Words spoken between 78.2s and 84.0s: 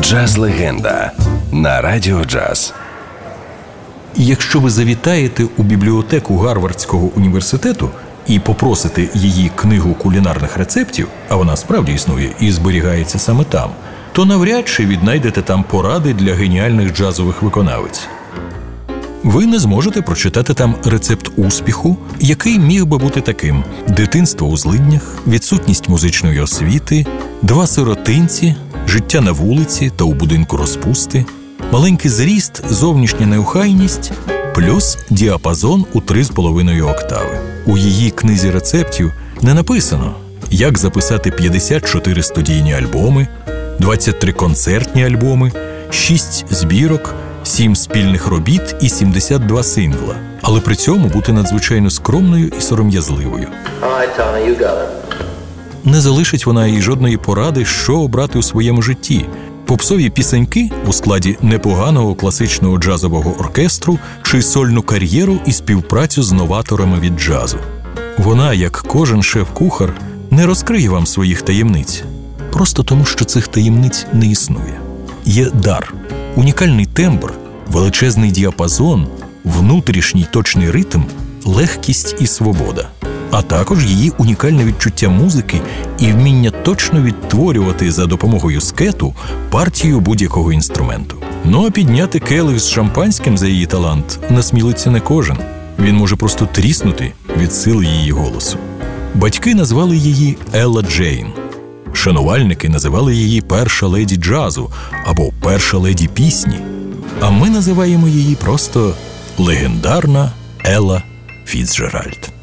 діапазон, внутрішній точний ритм, легкість і свобода, а також